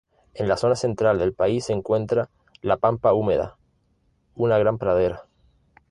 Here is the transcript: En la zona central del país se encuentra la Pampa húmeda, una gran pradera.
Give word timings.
En 0.33 0.47
la 0.47 0.57
zona 0.57 0.75
central 0.75 1.19
del 1.19 1.31
país 1.35 1.65
se 1.65 1.73
encuentra 1.73 2.31
la 2.63 2.77
Pampa 2.77 3.13
húmeda, 3.13 3.57
una 4.33 4.57
gran 4.57 4.79
pradera. 4.79 5.27